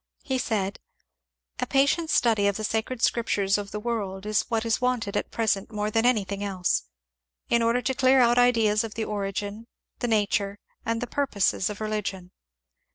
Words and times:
He 0.23 0.39
said:— 0.39 0.79
A 1.61 1.67
patient 1.67 2.09
study 2.09 2.47
of 2.47 2.57
the 2.57 2.63
Sacred 2.63 3.03
Scriptures 3.03 3.59
of 3.59 3.69
the 3.69 3.79
world 3.79 4.25
is 4.25 4.49
what 4.49 4.65
is 4.65 4.81
wanted 4.81 5.15
at 5.15 5.29
present 5.29 5.71
more 5.71 5.91
than 5.91 6.07
anything 6.07 6.43
else, 6.43 6.85
in 7.49 7.61
order 7.61 7.83
to 7.83 7.93
clear 7.93 8.19
out 8.19 8.39
ideas 8.39 8.83
of 8.83 8.95
the 8.95 9.05
origin, 9.05 9.67
the 9.99 10.07
nature, 10.07 10.57
and 10.87 11.01
the 11.01 11.05
purposes 11.05 11.69
of 11.69 11.79
religion. 11.79 12.31